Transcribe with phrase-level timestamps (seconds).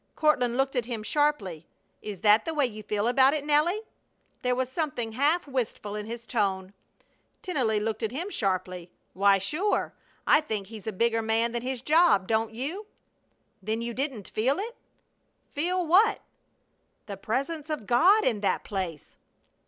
[0.15, 1.67] Courtland looked at him sharply.
[2.01, 3.81] "Is that the way you feel about it, Nelly?"
[4.41, 6.73] There was something half wistful in his tone.
[7.43, 8.89] Tennelly looked at him sharply.
[9.13, 9.93] "Why, sure!
[10.25, 12.87] I think he's a bigger man than his job, don't you?"
[13.61, 14.75] "Then you didn't feel it?"
[15.53, 16.21] "Feel what?"
[17.05, 19.15] "The Presence of God in that place!"